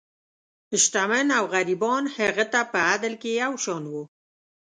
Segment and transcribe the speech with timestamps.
[0.83, 4.03] شتمن او غریبان هغه ته په عدل کې یو شان وو.